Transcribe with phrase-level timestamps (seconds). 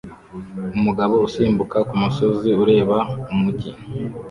[0.77, 2.97] Umugabo usimbukira kumusozi ureba
[3.31, 3.71] umujyi